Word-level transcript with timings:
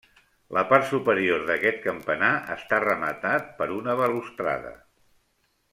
La 0.57 0.61
part 0.69 0.87
superior 0.91 1.45
d'aquest 1.49 1.77
campanar 1.83 2.31
està 2.57 2.81
rematat 2.87 3.49
per 3.61 3.69
una 3.79 3.99
balustrada. 4.01 4.75